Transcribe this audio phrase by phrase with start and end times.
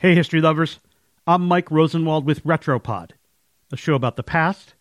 [0.00, 0.78] Hey, history lovers.
[1.26, 3.10] I'm Mike Rosenwald with Retropod,
[3.72, 4.74] a show about the past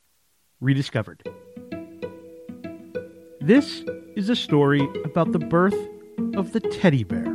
[0.62, 1.28] rediscovered.
[3.42, 3.84] This
[4.16, 5.74] is a story about the birth
[6.36, 7.26] of the teddy bear.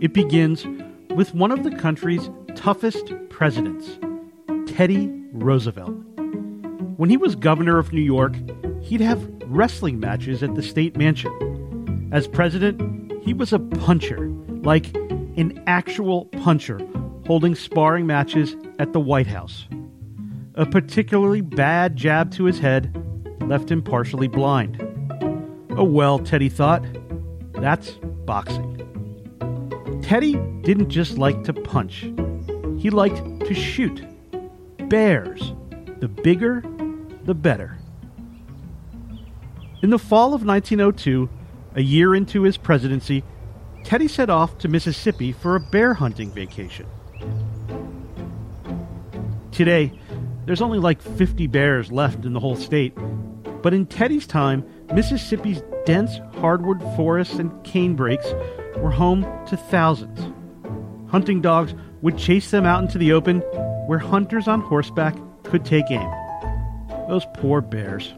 [0.00, 0.64] It begins
[1.10, 3.98] with one of the country's toughest presidents,
[4.72, 5.96] Teddy Roosevelt.
[6.98, 8.36] When he was governor of New York,
[8.80, 12.08] he'd have wrestling matches at the state mansion.
[12.12, 14.28] As president, he was a puncher,
[14.62, 14.96] like
[15.36, 16.80] an actual puncher
[17.26, 19.66] holding sparring matches at the White House.
[20.54, 23.02] A particularly bad jab to his head
[23.42, 24.82] left him partially blind.
[25.76, 26.84] Oh well, Teddy thought,
[27.54, 27.90] that's
[28.24, 28.72] boxing.
[30.02, 32.10] Teddy didn't just like to punch,
[32.78, 34.02] he liked to shoot.
[34.88, 35.52] Bears.
[35.98, 36.62] The bigger,
[37.24, 37.78] the better.
[39.82, 41.28] In the fall of 1902,
[41.74, 43.24] a year into his presidency,
[43.86, 46.86] Teddy set off to Mississippi for a bear hunting vacation.
[49.52, 49.92] Today,
[50.44, 52.94] there's only like 50 bears left in the whole state,
[53.62, 58.26] but in Teddy's time, Mississippi's dense hardwood forests and canebrakes
[58.78, 60.32] were home to thousands.
[61.08, 61.72] Hunting dogs
[62.02, 63.38] would chase them out into the open
[63.86, 66.10] where hunters on horseback could take aim.
[67.08, 68.12] Those poor bears.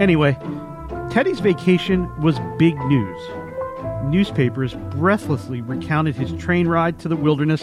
[0.00, 0.36] Anyway,
[1.12, 3.43] Teddy's vacation was big news
[4.10, 7.62] newspapers breathlessly recounted his train ride to the wilderness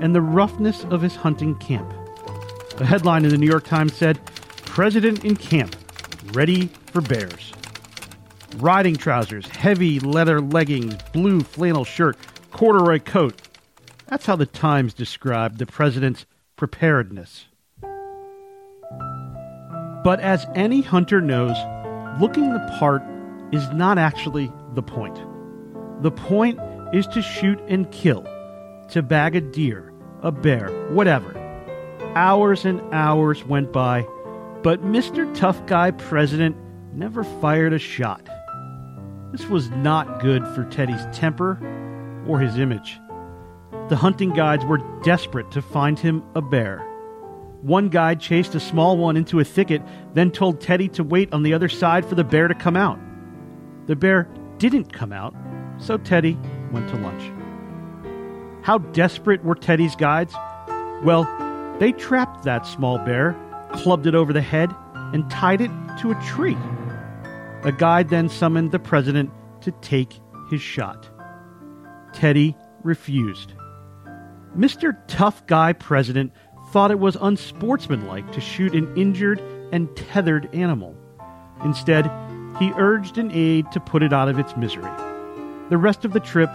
[0.00, 1.92] and the roughness of his hunting camp.
[2.78, 4.20] A headline in the New York Times said,
[4.64, 5.74] President in camp,
[6.32, 7.52] ready for bears.
[8.56, 12.16] Riding trousers, heavy leather leggings, blue flannel shirt,
[12.52, 13.40] corduroy coat.
[14.06, 17.46] That's how the Times described the president's preparedness.
[20.04, 21.56] But as any hunter knows,
[22.20, 23.02] looking the part
[23.52, 25.18] is not actually the point.
[26.00, 26.60] The point
[26.92, 28.24] is to shoot and kill,
[28.90, 31.36] to bag a deer, a bear, whatever.
[32.14, 34.06] Hours and hours went by,
[34.62, 35.32] but Mr.
[35.34, 36.56] Tough Guy President
[36.92, 38.28] never fired a shot.
[39.32, 41.58] This was not good for Teddy's temper
[42.26, 43.00] or his image.
[43.88, 46.78] The hunting guides were desperate to find him a bear.
[47.62, 49.82] One guide chased a small one into a thicket,
[50.14, 53.00] then told Teddy to wait on the other side for the bear to come out.
[53.86, 54.28] The bear
[54.58, 55.34] didn't come out,
[55.78, 56.38] so Teddy
[56.72, 57.32] went to lunch.
[58.64, 60.34] How desperate were Teddy's guides?
[61.02, 61.24] Well,
[61.78, 63.36] they trapped that small bear,
[63.72, 64.74] clubbed it over the head,
[65.12, 66.56] and tied it to a tree.
[67.62, 69.30] A guide then summoned the president
[69.62, 71.08] to take his shot.
[72.12, 73.54] Teddy refused.
[74.56, 74.96] Mr.
[75.06, 76.32] Tough Guy President
[76.70, 79.40] thought it was unsportsmanlike to shoot an injured
[79.72, 80.96] and tethered animal.
[81.64, 82.10] Instead,
[82.58, 84.90] he urged an aide to put it out of its misery.
[85.70, 86.50] The rest of the trip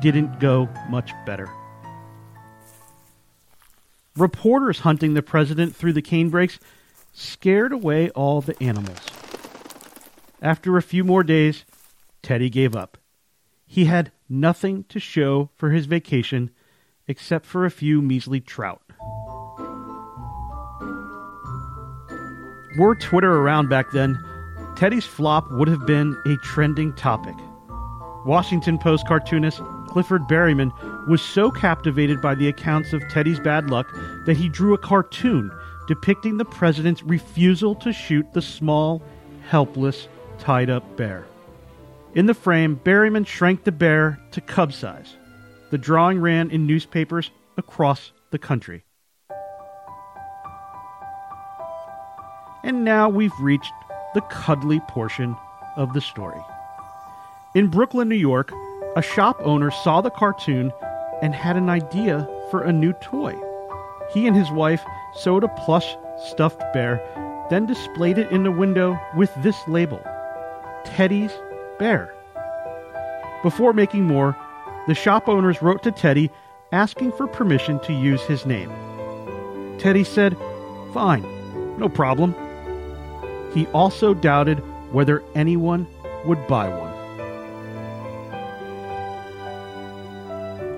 [0.00, 1.48] didn't go much better.
[4.16, 6.58] Reporters hunting the president through the canebrakes
[7.12, 8.98] scared away all the animals.
[10.42, 11.64] After a few more days,
[12.22, 12.98] Teddy gave up.
[13.66, 16.50] He had nothing to show for his vacation
[17.06, 18.82] except for a few measly trout.
[22.78, 24.22] Were Twitter around back then,
[24.76, 27.34] Teddy's flop would have been a trending topic.
[28.26, 30.72] Washington Post cartoonist Clifford Berryman
[31.08, 33.90] was so captivated by the accounts of Teddy's bad luck
[34.26, 35.50] that he drew a cartoon
[35.86, 39.02] depicting the president's refusal to shoot the small,
[39.48, 40.08] helpless,
[40.38, 41.26] tied up bear.
[42.14, 45.16] In the frame, Berryman shrank the bear to cub size.
[45.70, 48.84] The drawing ran in newspapers across the country.
[52.62, 53.72] And now we've reached
[54.14, 55.36] the cuddly portion
[55.76, 56.40] of the story.
[57.58, 58.52] In Brooklyn, New York,
[58.94, 60.72] a shop owner saw the cartoon
[61.22, 63.34] and had an idea for a new toy.
[64.14, 64.80] He and his wife
[65.16, 65.96] sewed a plush
[66.28, 67.02] stuffed bear,
[67.50, 70.00] then displayed it in the window with this label
[70.84, 71.32] Teddy's
[71.80, 72.14] Bear.
[73.42, 74.36] Before making more,
[74.86, 76.30] the shop owners wrote to Teddy
[76.70, 78.70] asking for permission to use his name.
[79.80, 80.36] Teddy said,
[80.94, 81.24] Fine,
[81.76, 82.36] no problem.
[83.52, 84.62] He also doubted
[84.92, 85.88] whether anyone
[86.24, 86.97] would buy one.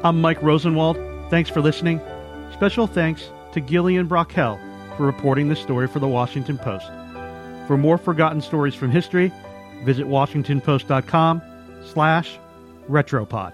[0.02, 0.97] I'm Mike Rosenwald.
[1.29, 2.00] Thanks for listening.
[2.55, 4.58] Special thanks to Gillian Brockell
[4.97, 6.87] for reporting this story for the Washington Post.
[7.67, 9.31] For more forgotten stories from history,
[9.85, 11.43] visit washingtonpost.com
[11.85, 12.38] slash
[12.88, 13.52] retropod.